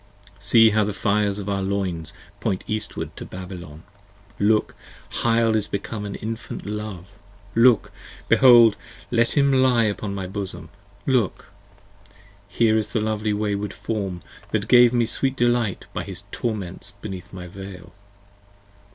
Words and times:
See 0.39 0.71
how 0.71 0.83
the 0.83 0.95
fires 0.95 1.37
of 1.37 1.47
our 1.47 1.61
loins 1.61 2.11
point 2.39 2.63
eastward 2.65 3.15
to 3.17 3.23
Babylon! 3.23 3.83
Look, 4.39 4.73
Hyle 5.09 5.55
is 5.55 5.67
become 5.67 6.05
an 6.05 6.15
infant 6.15 6.65
Love! 6.65 7.19
look! 7.53 7.91
behold! 8.27 8.77
see 9.13 9.39
him 9.39 9.53
lie 9.53 9.83
Upon 9.83 10.15
my 10.15 10.25
bosom, 10.25 10.69
look! 11.05 11.49
here 12.47 12.79
is 12.79 12.93
the 12.93 12.99
lovely 12.99 13.31
wayward 13.31 13.73
form 13.73 14.21
That 14.49 14.67
gave 14.67 14.91
me 14.91 15.05
sweet 15.05 15.35
delight 15.35 15.85
by 15.93 16.03
his 16.03 16.23
torments 16.31 16.93
beneath 16.99 17.31
my 17.31 17.45
Veil! 17.45 17.93